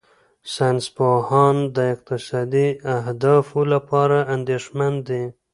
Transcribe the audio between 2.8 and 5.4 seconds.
اهدافو لپاره اندېښمن دي.